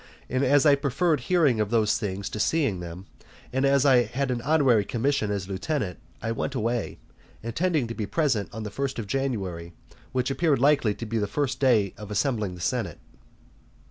And 0.31 0.43
as 0.43 0.65
I 0.65 0.73
preferred 0.73 1.19
hearing 1.19 1.59
of 1.59 1.69
those 1.69 1.99
things 1.99 2.27
to 2.31 2.39
seeing 2.39 2.79
them, 2.79 3.05
and 3.53 3.65
as 3.65 3.85
I 3.85 4.01
had 4.05 4.31
an 4.31 4.41
honorary 4.41 4.83
commission 4.83 5.29
as 5.29 5.47
lieutenant, 5.47 5.99
I 6.23 6.31
went 6.31 6.55
away, 6.55 6.97
intending 7.43 7.85
to 7.85 7.93
be 7.93 8.07
present 8.07 8.49
on 8.51 8.63
the 8.63 8.71
first 8.71 8.97
of 8.97 9.05
January, 9.05 9.73
which 10.11 10.31
appeared 10.31 10.57
likely 10.57 10.95
to 10.95 11.05
be 11.05 11.19
the 11.19 11.27
first 11.27 11.59
day 11.59 11.93
of 11.99 12.09
assembling 12.09 12.55
the 12.55 12.61
senate. 12.61 12.97